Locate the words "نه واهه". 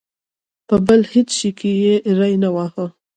2.43-2.85